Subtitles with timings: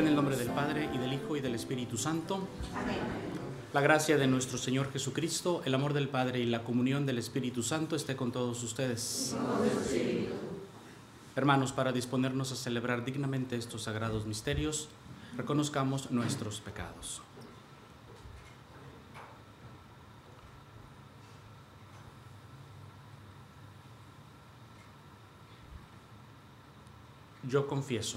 [0.00, 2.48] En el nombre del Padre y del Hijo y del Espíritu Santo.
[3.74, 7.62] La gracia de nuestro Señor Jesucristo, el amor del Padre y la comunión del Espíritu
[7.62, 9.36] Santo esté con todos ustedes.
[11.36, 14.88] Hermanos, para disponernos a celebrar dignamente estos sagrados misterios,
[15.36, 17.20] reconozcamos nuestros pecados.
[27.46, 28.16] Yo confieso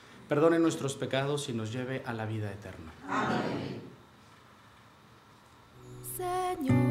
[0.31, 2.93] perdone nuestros pecados y nos lleve a la vida eterna.
[3.05, 3.81] Amén.
[6.15, 6.90] Señor.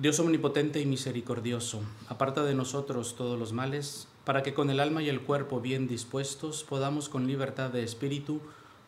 [0.00, 5.02] Dios omnipotente y misericordioso, aparta de nosotros todos los males, para que con el alma
[5.02, 8.40] y el cuerpo bien dispuestos podamos con libertad de espíritu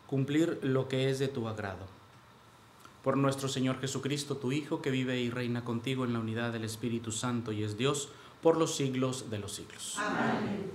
[0.07, 1.85] cumplir lo que es de tu agrado.
[3.03, 6.63] Por nuestro Señor Jesucristo, tu Hijo, que vive y reina contigo en la unidad del
[6.63, 8.09] Espíritu Santo y es Dios
[8.41, 9.99] por los siglos de los siglos.
[9.99, 10.71] Amén.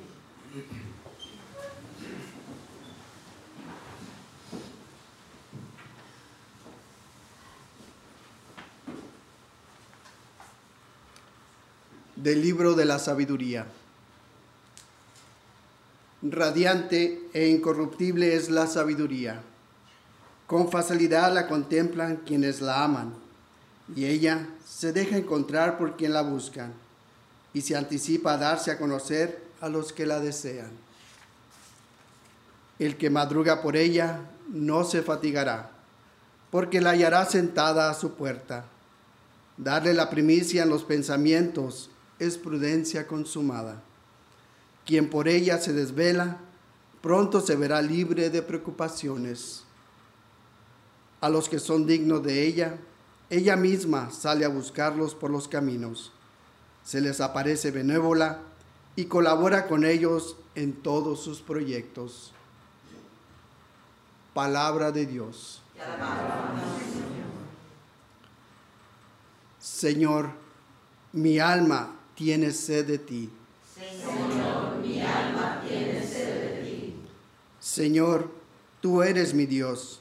[12.28, 13.64] Del libro de la sabiduría.
[16.20, 19.40] Radiante e incorruptible es la sabiduría.
[20.46, 23.14] Con facilidad la contemplan quienes la aman,
[23.96, 26.74] y ella se deja encontrar por quien la buscan,
[27.54, 30.70] y se anticipa a darse a conocer a los que la desean.
[32.78, 34.20] El que madruga por ella
[34.50, 35.70] no se fatigará,
[36.50, 38.66] porque la hallará sentada a su puerta.
[39.56, 41.88] Darle la primicia en los pensamientos
[42.18, 43.82] es prudencia consumada.
[44.84, 46.38] Quien por ella se desvela,
[47.02, 49.64] pronto se verá libre de preocupaciones.
[51.20, 52.78] A los que son dignos de ella,
[53.30, 56.12] ella misma sale a buscarlos por los caminos.
[56.84, 58.40] Se les aparece benévola
[58.96, 62.32] y colabora con ellos en todos sus proyectos.
[64.32, 65.60] Palabra de Dios.
[69.58, 70.30] Señor,
[71.12, 73.30] mi alma tiene sed de ti.
[73.76, 76.94] Señor, mi alma tiene sed de ti.
[77.60, 78.28] Señor,
[78.80, 80.00] tú eres mi Dios,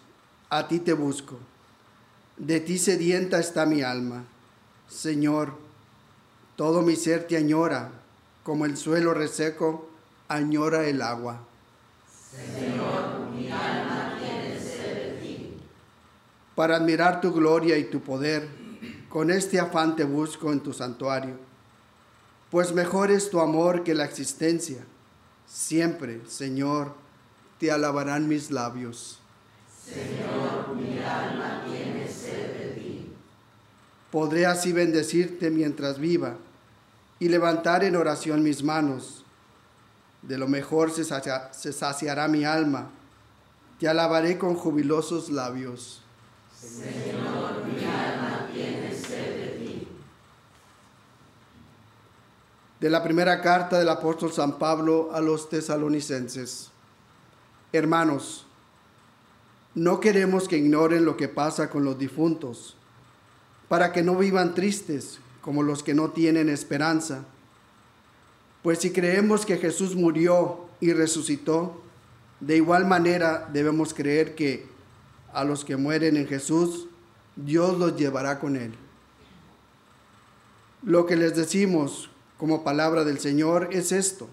[0.49, 1.37] a ti te busco.
[2.37, 4.25] De ti sedienta está mi alma.
[4.89, 5.59] Señor,
[6.55, 7.91] todo mi ser te añora,
[8.41, 9.87] como el suelo reseco
[10.27, 11.45] añora el agua.
[12.31, 15.53] Señor, mi alma tiene sed de ti.
[16.55, 18.49] Para admirar tu gloria y tu poder,
[19.07, 21.46] con este afán te busco en tu santuario,
[22.51, 24.83] pues mejor es tu amor que la existencia.
[25.47, 26.93] Siempre, Señor,
[27.59, 29.19] te alabarán mis labios.
[29.83, 33.11] Señor, mi alma tiene sed de ti.
[34.11, 36.35] Podré así bendecirte mientras viva
[37.19, 39.23] y levantar en oración mis manos.
[40.21, 42.89] De lo mejor se, sacia- se saciará mi alma.
[43.79, 46.01] Te alabaré con jubilosos labios.
[46.59, 49.87] Señor, mi alma tiene sed de ti.
[52.79, 56.69] De la primera carta del apóstol San Pablo a los tesalonicenses.
[57.73, 58.45] Hermanos,
[59.73, 62.75] no queremos que ignoren lo que pasa con los difuntos,
[63.67, 67.25] para que no vivan tristes como los que no tienen esperanza.
[68.63, 71.81] Pues si creemos que Jesús murió y resucitó,
[72.39, 74.67] de igual manera debemos creer que
[75.33, 76.87] a los que mueren en Jesús,
[77.35, 78.73] Dios los llevará con él.
[80.83, 84.27] Lo que les decimos como palabra del Señor es esto,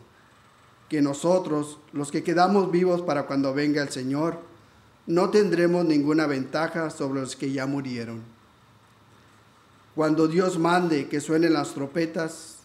[0.89, 4.39] que nosotros, los que quedamos vivos para cuando venga el Señor,
[5.07, 8.23] no tendremos ninguna ventaja sobre los que ya murieron.
[9.95, 12.57] Cuando Dios mande que suenen las trompetas,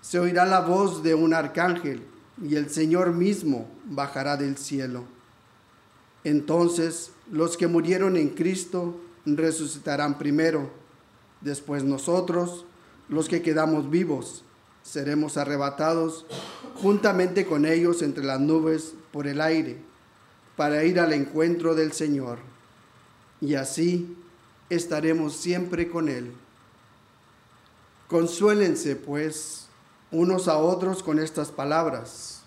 [0.00, 2.02] se oirá la voz de un arcángel
[2.42, 5.04] y el Señor mismo bajará del cielo.
[6.24, 10.70] Entonces los que murieron en Cristo resucitarán primero,
[11.40, 12.64] después nosotros,
[13.08, 14.44] los que quedamos vivos,
[14.82, 16.26] seremos arrebatados
[16.80, 19.78] juntamente con ellos entre las nubes por el aire,
[20.56, 22.38] para ir al encuentro del Señor.
[23.40, 24.16] Y así
[24.68, 26.32] estaremos siempre con Él.
[28.08, 29.68] Consuélense, pues,
[30.10, 32.42] unos a otros con estas palabras.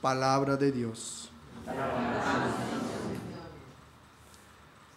[0.00, 1.30] Palabra de Dios.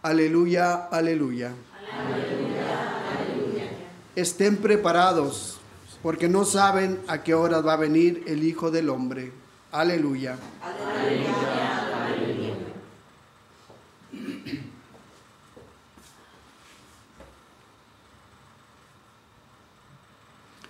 [0.02, 1.54] Aleluya, aleluya.
[4.16, 5.58] Estén preparados,
[6.02, 9.34] porque no saben a qué hora va a venir el Hijo del Hombre.
[9.72, 10.38] Aleluya.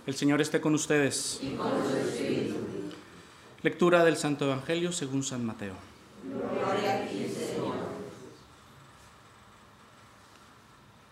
[0.07, 1.39] El Señor esté con ustedes.
[3.61, 5.73] Lectura del Santo Evangelio según San Mateo.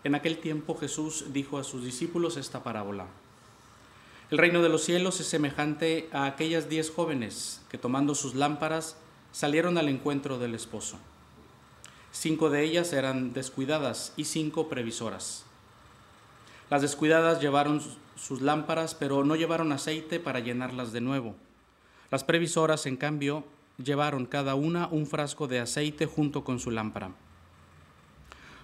[0.04, 3.06] En aquel tiempo Jesús dijo a sus discípulos esta parábola.
[4.30, 8.96] El reino de los cielos es semejante a aquellas diez jóvenes que tomando sus lámparas
[9.32, 10.98] salieron al encuentro del esposo.
[12.12, 15.44] Cinco de ellas eran descuidadas y cinco previsoras.
[16.68, 17.80] Las descuidadas llevaron
[18.14, 21.34] sus lámparas, pero no llevaron aceite para llenarlas de nuevo.
[22.10, 23.44] Las previsoras, en cambio,
[23.82, 27.10] llevaron cada una un frasco de aceite junto con su lámpara.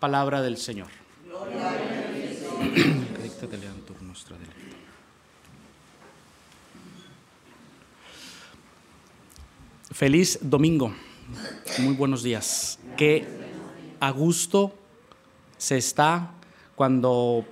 [0.00, 0.88] Palabra del Señor.
[9.92, 10.94] Feliz domingo.
[11.78, 12.78] Muy buenos días.
[12.96, 13.28] Qué
[14.00, 14.74] a gusto
[15.58, 16.32] se está
[16.74, 17.44] cuando,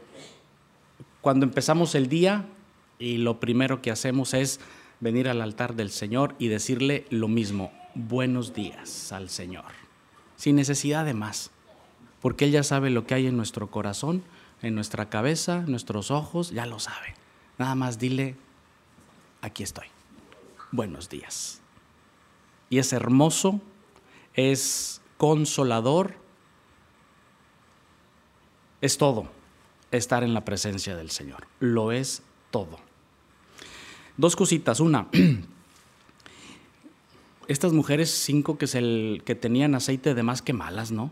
[1.20, 2.46] cuando empezamos el día
[2.98, 4.58] y lo primero que hacemos es
[5.00, 9.66] venir al altar del Señor y decirle lo mismo, buenos días al Señor,
[10.36, 11.50] sin necesidad de más,
[12.20, 14.22] porque Él ya sabe lo que hay en nuestro corazón,
[14.62, 17.14] en nuestra cabeza, nuestros ojos, ya lo sabe.
[17.58, 18.36] Nada más dile,
[19.40, 19.86] aquí estoy,
[20.72, 21.60] buenos días.
[22.70, 23.60] Y es hermoso,
[24.34, 26.14] es consolador,
[28.80, 29.28] es todo
[29.90, 32.78] estar en la presencia del Señor, lo es todo.
[34.16, 34.80] Dos cositas.
[34.80, 35.08] Una,
[37.48, 41.10] estas mujeres cinco que, el, que tenían aceite de más que malas, ¿no?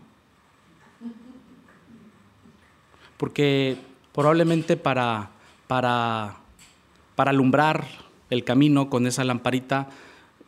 [3.17, 3.77] Porque
[4.13, 5.31] probablemente para,
[5.67, 6.37] para,
[7.15, 7.87] para alumbrar
[8.29, 9.89] el camino con esa lamparita,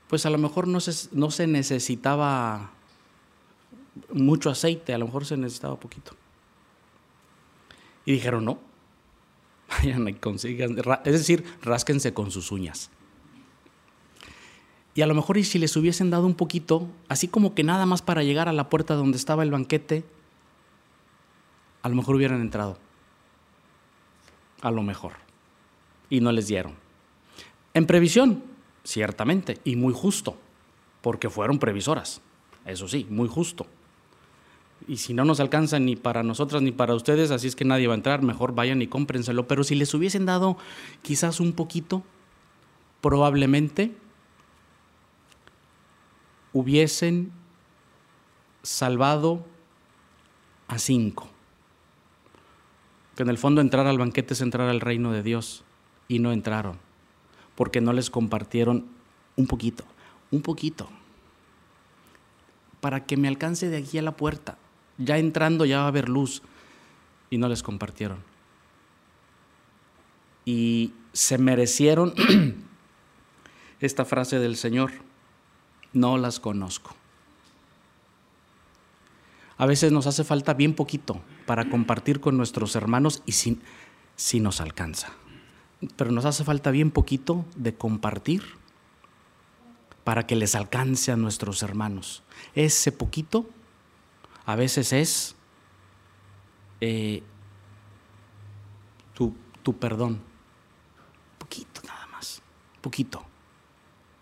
[0.08, 2.72] pues a lo mejor no se, no se necesitaba
[4.14, 6.14] mucho aceite, a lo mejor se necesitaba poquito.
[8.06, 8.60] Y dijeron, no,
[9.70, 12.90] Vayan y consigan, es decir, rásquense con sus uñas.
[14.96, 17.86] Y a lo mejor y si les hubiesen dado un poquito, así como que nada
[17.86, 20.04] más para llegar a la puerta donde estaba el banquete,
[21.82, 22.78] a lo mejor hubieran entrado.
[24.62, 25.14] A lo mejor.
[26.10, 26.76] Y no les dieron.
[27.74, 28.44] En previsión,
[28.84, 30.38] ciertamente, y muy justo,
[31.02, 32.22] porque fueron previsoras.
[32.66, 33.66] Eso sí, muy justo
[34.88, 37.88] y si no nos alcanza ni para nosotras ni para ustedes, así es que nadie
[37.88, 39.48] va a entrar, mejor vayan y cómprenselo.
[39.48, 40.58] Pero si les hubiesen dado
[41.02, 42.04] quizás un poquito,
[43.02, 43.96] probablemente
[46.54, 47.32] hubiesen
[48.64, 49.46] salvado
[50.68, 51.30] a cinco.
[53.20, 55.66] Que en el fondo entrar al banquete es entrar al reino de Dios
[56.08, 56.78] y no entraron,
[57.54, 58.86] porque no les compartieron
[59.36, 59.84] un poquito,
[60.32, 60.88] un poquito,
[62.80, 64.58] para que me alcance de aquí a la puerta
[64.98, 66.42] ya entrando ya va a haber luz.
[67.30, 68.20] Y no les compartieron.
[70.46, 72.14] Y se merecieron
[73.82, 74.94] esta frase del Señor,
[75.92, 76.96] no las conozco.
[79.58, 83.60] A veces nos hace falta bien poquito para compartir con nuestros hermanos y si,
[84.16, 85.14] si nos alcanza.
[85.96, 88.44] Pero nos hace falta bien poquito de compartir
[90.04, 92.22] para que les alcance a nuestros hermanos.
[92.54, 93.50] Ese poquito
[94.46, 95.36] a veces es
[96.82, 97.24] eh,
[99.16, 100.22] tu, tu perdón.
[101.40, 102.44] Poquito nada más,
[102.80, 103.26] poquito.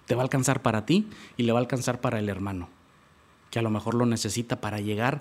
[0.05, 2.69] Te va a alcanzar para ti y le va a alcanzar para el hermano,
[3.51, 5.19] que a lo mejor lo necesita para llegar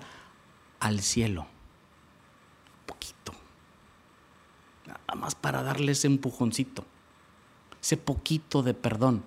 [0.79, 1.47] al cielo.
[2.87, 3.33] Poquito.
[4.87, 6.83] Nada más para darle ese empujoncito,
[7.79, 9.23] ese poquito de perdón.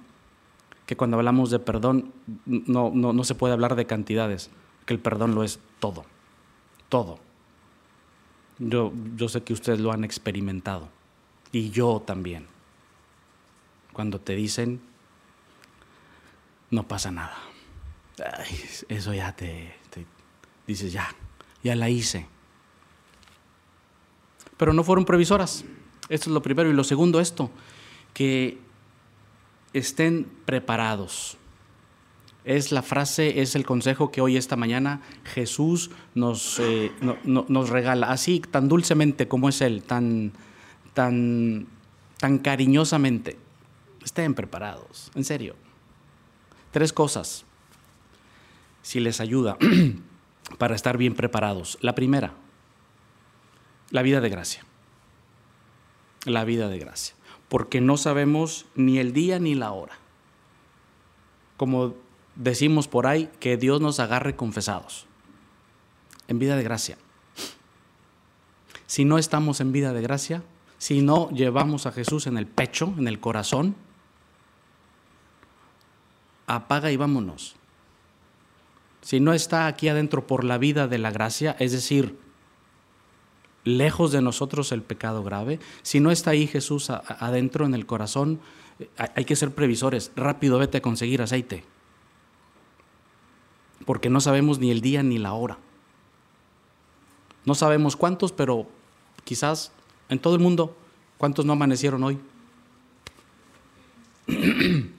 [0.87, 2.13] Que cuando hablamos de perdón
[2.47, 4.51] no, no, no se puede hablar de cantidades,
[4.87, 6.05] que el perdón lo es todo,
[6.89, 7.21] todo.
[8.59, 10.89] Yo, yo sé que ustedes lo han experimentado
[11.53, 12.47] y yo también.
[13.93, 14.81] Cuando te dicen,
[16.71, 17.37] no pasa nada.
[18.89, 20.07] eso ya te, te
[20.67, 21.15] dices, ya,
[21.63, 22.27] ya la hice.
[24.61, 25.65] Pero no fueron previsoras.
[26.11, 26.69] Esto es lo primero.
[26.69, 27.51] Y lo segundo, esto,
[28.13, 28.59] que
[29.73, 31.39] estén preparados
[32.45, 36.93] es la frase, es el consejo que hoy, esta mañana, Jesús nos, eh,
[37.25, 40.33] nos regala, así tan dulcemente como es Él, tan,
[40.93, 41.67] tan,
[42.19, 43.39] tan cariñosamente.
[44.05, 45.57] Estén preparados, en serio.
[46.71, 47.47] Tres cosas,
[48.83, 49.57] si les ayuda
[50.59, 51.79] para estar bien preparados.
[51.81, 52.35] La primera,
[53.91, 54.65] la vida de gracia.
[56.25, 57.15] La vida de gracia.
[57.49, 59.99] Porque no sabemos ni el día ni la hora.
[61.57, 61.95] Como
[62.37, 65.07] decimos por ahí que Dios nos agarre confesados,
[66.29, 66.97] en vida de gracia.
[68.87, 70.43] Si no estamos en vida de gracia,
[70.79, 73.77] si no llevamos a Jesús en el pecho, en el corazón,
[76.47, 77.57] apaga y vámonos.
[79.03, 82.19] Si no está aquí adentro por la vida de la gracia, es decir,
[83.65, 85.61] lejos de nosotros el pecado grave.
[85.83, 88.41] Si no está ahí Jesús adentro en el corazón,
[88.79, 90.13] eh, hay que ser previsores.
[90.17, 91.65] Rápido vete a conseguir aceite.
[93.85, 95.59] Porque no sabemos ni el día ni la hora.
[97.45, 98.67] No sabemos cuántos, pero
[99.25, 99.73] quizás
[100.09, 100.77] en todo el mundo,
[101.19, 102.19] ¿cuántos no amanecieron hoy?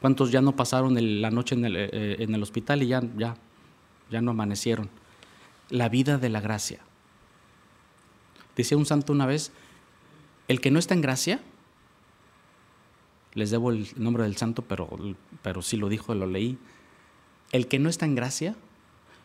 [0.00, 3.02] ¿Cuántos ya no pasaron la noche en el, eh, eh, en el, hospital y ya,
[3.16, 3.36] ya,
[4.10, 4.88] ya no amanecieron?
[5.68, 6.80] La vida de la gracia.
[8.60, 9.52] Decía un santo una vez,
[10.46, 11.40] el que no está en gracia,
[13.32, 14.86] les debo el nombre del santo, pero,
[15.40, 16.58] pero sí lo dijo, lo leí,
[17.52, 18.54] el que no está en gracia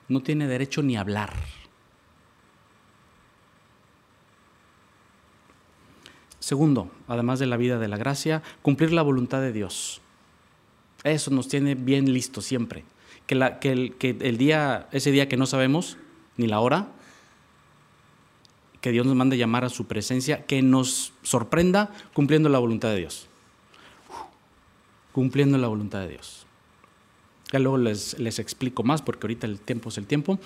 [0.07, 1.33] no tiene derecho ni a hablar.
[6.39, 9.99] Segundo, además de la vida de la gracia, cumplir la voluntad de Dios.
[11.03, 12.85] Eso nos tiene bien listo siempre.
[13.27, 15.97] Que, la, que, el, que el día, ese día que no sabemos,
[16.37, 16.87] ni la hora,
[18.85, 22.97] que Dios nos mande llamar a su presencia, que nos sorprenda cumpliendo la voluntad de
[22.97, 23.25] Dios.
[25.11, 26.45] Cumpliendo la voluntad de Dios.
[27.51, 30.37] Ya luego les, les explico más, porque ahorita el tiempo es el tiempo,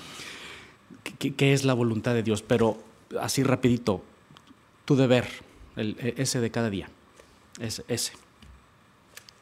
[1.18, 2.42] qué es la voluntad de Dios.
[2.42, 2.78] Pero
[3.20, 4.02] así rapidito,
[4.86, 5.28] tu deber,
[5.76, 6.90] e, ese de cada día.
[7.60, 8.14] Ese, ese.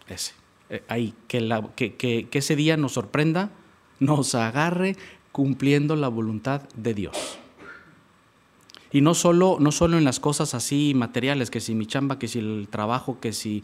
[0.08, 0.34] Ese.
[0.88, 3.51] Ahí, que, que, ese día nos sorprenda,
[4.00, 4.96] nos agarre
[5.32, 7.38] cumpliendo la voluntad de Dios.
[8.91, 12.27] Y no solo, no solo en las cosas así materiales, que si mi chamba, que
[12.27, 13.63] si el trabajo, que si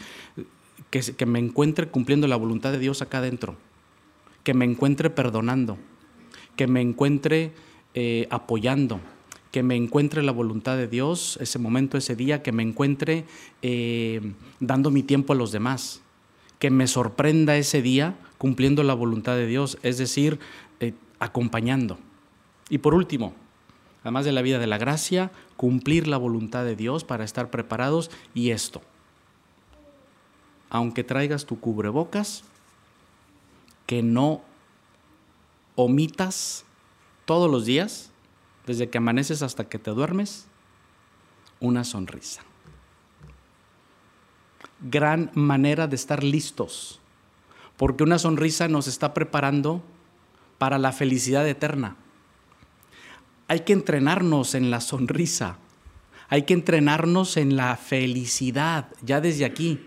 [0.90, 3.56] que, me encuentre cumpliendo la voluntad de Dios acá adentro,
[4.44, 5.78] que me encuentre perdonando,
[6.56, 7.52] que me encuentre
[7.96, 9.00] eh, apoyando,
[9.52, 13.26] que me encuentre la voluntad de Dios, ese momento, ese día, que me encuentre
[13.62, 16.02] eh, dando mi tiempo a los demás,
[16.60, 20.40] que me sorprenda ese día cumpliendo la voluntad de Dios, es decir,
[20.80, 21.98] eh, acompañando.
[22.70, 23.34] Y por último,
[24.04, 28.12] además de la vida de la gracia, cumplir la voluntad de Dios para estar preparados
[28.34, 28.82] y esto.
[30.70, 32.44] Aunque traigas tu cubrebocas,
[33.86, 34.42] que no
[35.76, 36.66] omitas
[37.26, 38.12] todos los días
[38.66, 40.48] desde que amaneces hasta que te duermes,
[41.60, 42.42] una sonrisa.
[44.82, 47.00] Gran manera de estar listos,
[47.78, 49.82] porque una sonrisa nos está preparando
[50.58, 51.96] para la felicidad eterna.
[53.54, 55.60] Hay que entrenarnos en la sonrisa,
[56.28, 59.80] hay que entrenarnos en la felicidad ya desde aquí,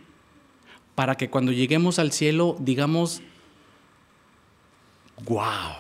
[0.94, 3.22] para que cuando lleguemos al cielo digamos,
[5.24, 5.74] wow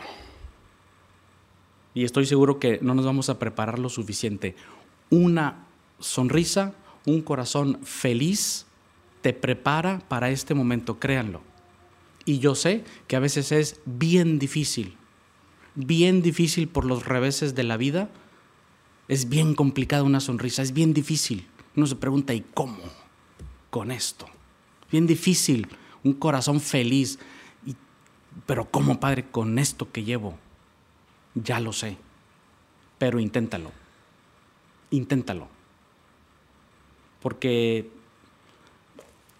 [1.94, 4.56] y estoy seguro que no nos vamos a preparar lo suficiente.
[5.08, 5.68] Una
[6.00, 8.66] sonrisa, un corazón feliz
[9.22, 11.40] te prepara para este momento, créanlo.
[12.24, 14.96] Y yo sé que a veces es bien difícil,
[15.76, 18.10] bien difícil por los reveses de la vida.
[19.08, 21.46] Es bien complicada una sonrisa, es bien difícil.
[21.76, 22.78] Uno se pregunta, ¿y cómo?
[23.70, 24.26] Con esto.
[24.90, 25.68] Bien difícil,
[26.02, 27.18] un corazón feliz.
[28.46, 30.36] pero ¿cómo, Padre, con esto que llevo?
[31.34, 31.96] Ya lo sé,
[32.98, 33.70] pero inténtalo.
[34.90, 35.48] Inténtalo.
[37.20, 37.90] Porque,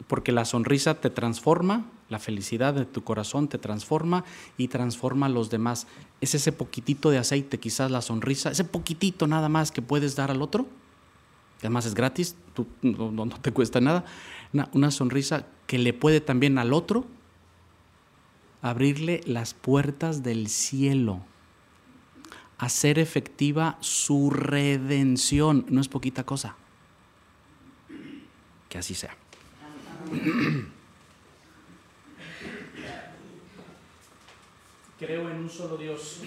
[0.07, 4.25] porque la sonrisa te transforma, la felicidad de tu corazón te transforma
[4.57, 5.87] y transforma a los demás.
[6.21, 10.31] Es ese poquitito de aceite, quizás la sonrisa, ese poquitito nada más que puedes dar
[10.31, 10.67] al otro.
[11.61, 14.05] Además es gratis, tú, no, te cuesta nada.
[14.73, 17.07] Una sonrisa que le puede también al otro
[18.63, 21.23] abrirle las puertas del cielo
[22.59, 25.67] hacer efectiva su redención.
[25.69, 26.57] No es poquita cosa.
[28.69, 29.17] Que así sea.
[34.99, 36.21] Creo en un solo Dios.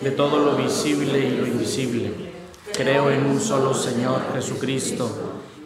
[0.00, 2.10] De todo lo visible y lo invisible.
[2.72, 5.10] Creo en un solo Señor Jesucristo,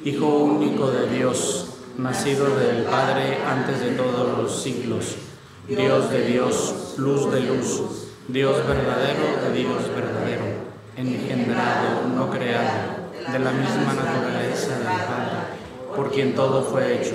[0.04, 5.16] Hijo único de Dios, nacido del Padre antes de todos los siglos
[5.68, 10.44] Dios de Dios, luz de luz, Dios verdadero de Dios verdadero,
[10.94, 17.14] engendrado, no creado, de la misma naturaleza del Padre, por quien todo fue hecho,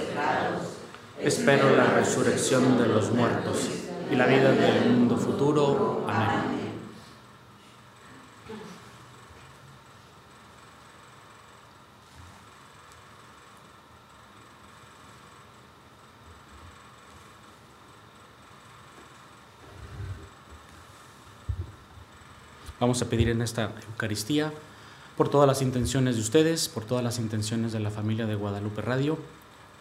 [1.23, 3.69] Espero la resurrección de los muertos
[4.11, 6.03] y la vida del mundo futuro.
[6.07, 6.51] Amén.
[22.79, 24.51] Vamos a pedir en esta Eucaristía
[25.15, 28.81] por todas las intenciones de ustedes, por todas las intenciones de la familia de Guadalupe
[28.81, 29.19] Radio,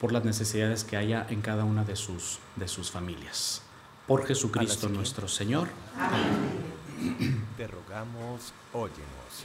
[0.00, 3.62] por las necesidades que haya en cada una de sus, de sus familias.
[4.06, 5.68] Por Jesucristo nuestro Señor.
[5.96, 7.44] Amén.
[7.56, 9.44] Te rogamos, óyenos.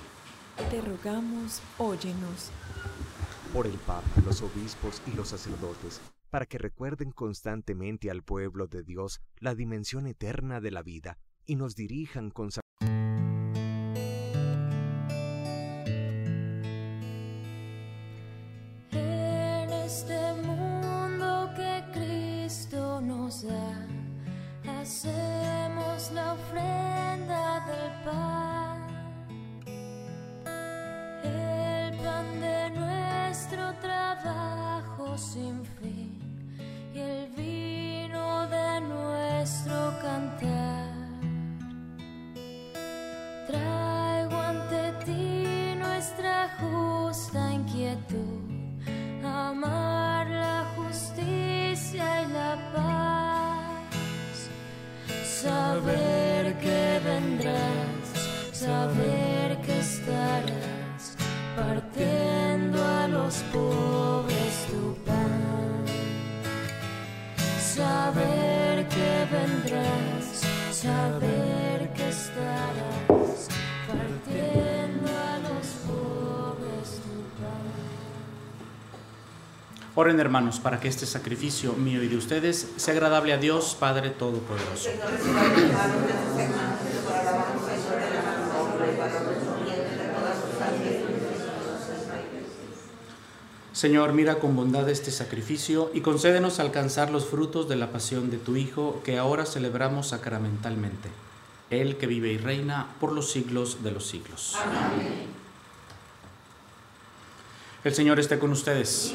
[0.69, 2.51] Te rogamos, óyenos.
[3.53, 8.83] Por el Papa, los obispos y los sacerdotes, para que recuerden constantemente al pueblo de
[8.83, 12.51] Dios la dimensión eterna de la vida y nos dirijan con
[79.97, 84.09] Oren hermanos para que este sacrificio mío y de ustedes sea agradable a Dios Padre
[84.09, 84.89] Todopoderoso.
[93.71, 98.37] Señor, mira con bondad este sacrificio y concédenos alcanzar los frutos de la pasión de
[98.37, 101.09] tu Hijo que ahora celebramos sacramentalmente.
[101.69, 104.57] Él que vive y reina por los siglos de los siglos.
[104.61, 105.45] Amén.
[107.85, 109.13] El Señor esté con ustedes.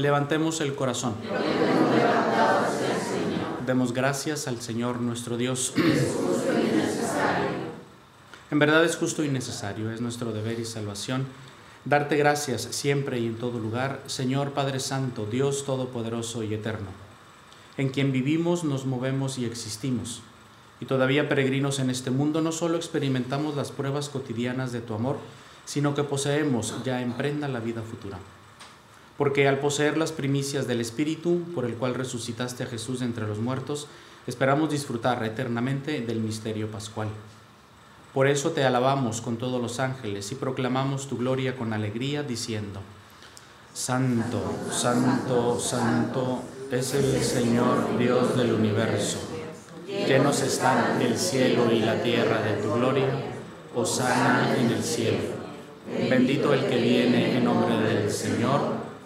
[0.00, 1.12] Levantemos el corazón.
[3.66, 5.74] Demos gracias al Señor nuestro Dios.
[8.50, 11.26] En verdad es justo y necesario, es nuestro deber y salvación
[11.84, 16.88] darte gracias siempre y en todo lugar, Señor Padre Santo, Dios Todopoderoso y Eterno,
[17.76, 20.22] en quien vivimos, nos movemos y existimos.
[20.80, 25.18] Y todavía peregrinos en este mundo, no solo experimentamos las pruebas cotidianas de tu amor,
[25.66, 28.18] sino que poseemos ya en prenda la vida futura.
[29.20, 33.38] Porque al poseer las primicias del Espíritu, por el cual resucitaste a Jesús entre los
[33.38, 33.86] muertos,
[34.26, 37.08] esperamos disfrutar eternamente del misterio pascual.
[38.14, 42.80] Por eso te alabamos con todos los ángeles y proclamamos tu gloria con alegría, diciendo,
[43.74, 44.40] Santo,
[44.72, 46.40] Santo, Santo
[46.72, 49.18] es el Señor Dios del universo.
[49.86, 53.10] Llenos están el cielo y la tierra de tu gloria,
[53.84, 55.18] sana en el cielo.
[56.08, 58.69] Bendito el que viene en nombre del Señor,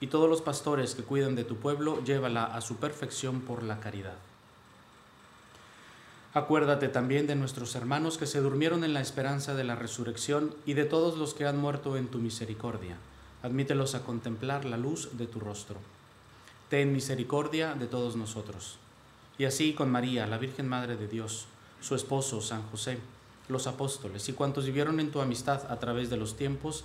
[0.00, 3.80] y todos los pastores que cuidan de tu pueblo, llévala a su perfección por la
[3.80, 4.16] caridad.
[6.34, 10.74] Acuérdate también de nuestros hermanos que se durmieron en la esperanza de la resurrección y
[10.74, 12.98] de todos los que han muerto en tu misericordia.
[13.42, 15.76] Admítelos a contemplar la luz de tu rostro.
[16.68, 18.76] Ten misericordia de todos nosotros.
[19.38, 21.46] Y así con María, la Virgen Madre de Dios,
[21.80, 22.98] su esposo San José,
[23.48, 26.84] los apóstoles y cuantos vivieron en tu amistad a través de los tiempos,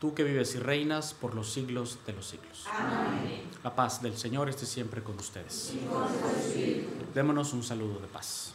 [0.00, 2.64] tú que vives y reinas por los siglos de los siglos.
[2.72, 3.42] Amén.
[3.64, 5.72] La paz del Señor esté siempre con ustedes.
[7.14, 8.54] Démonos un saludo de paz.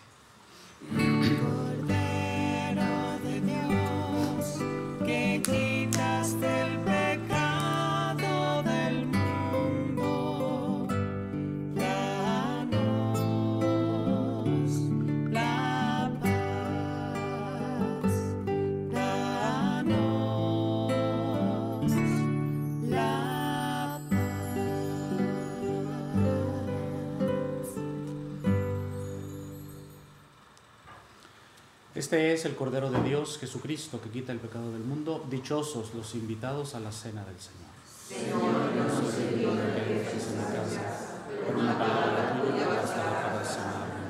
[32.12, 35.26] Este es el Cordero de Dios, Jesucristo, que quita el pecado del mundo.
[35.30, 37.70] Dichosos los invitados a la cena del Señor.
[38.06, 43.22] Señor, no soy digno de que entres en mi casa, por una palabra tuya bastará
[43.32, 44.10] para sanarme.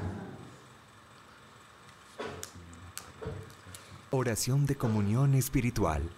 [4.09, 6.09] Oración de comunión espiritual.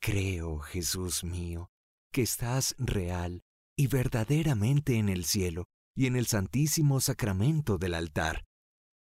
[0.00, 1.70] Creo, Jesús mío,
[2.10, 3.44] que estás real
[3.76, 8.42] y verdaderamente en el cielo y en el santísimo sacramento del altar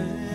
[0.00, 0.29] time.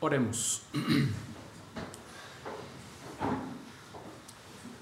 [0.00, 0.62] Oremos.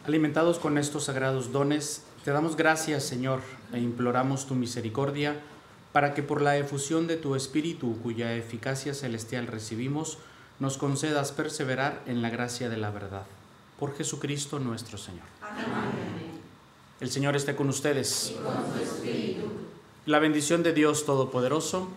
[0.07, 3.41] Alimentados con estos sagrados dones, te damos gracias, Señor,
[3.73, 5.41] e imploramos tu misericordia
[5.93, 10.19] para que por la efusión de tu Espíritu, cuya eficacia celestial recibimos,
[10.61, 13.27] nos concedas perseverar en la gracia de la verdad.
[13.79, 15.25] Por Jesucristo nuestro Señor.
[15.43, 16.39] Amén.
[17.01, 18.33] El Señor esté con ustedes.
[18.33, 19.49] Y con tu espíritu.
[20.07, 21.89] La bendición de Dios Todopoderoso,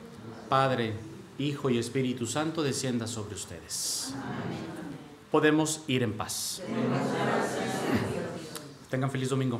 [0.50, 0.94] Padre,
[1.42, 4.14] Hijo y Espíritu Santo descienda sobre ustedes.
[5.32, 6.62] Podemos ir en paz.
[8.92, 9.60] Tengan feliz domingo.